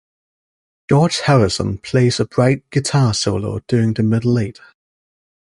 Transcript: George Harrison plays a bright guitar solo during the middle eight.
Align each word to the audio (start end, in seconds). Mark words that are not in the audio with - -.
George 0.89 1.19
Harrison 1.25 1.77
plays 1.77 2.19
a 2.19 2.25
bright 2.25 2.67
guitar 2.71 3.13
solo 3.13 3.59
during 3.67 3.93
the 3.93 4.01
middle 4.01 4.39
eight. 4.39 4.59